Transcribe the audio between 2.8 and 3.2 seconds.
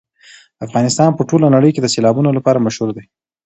دی.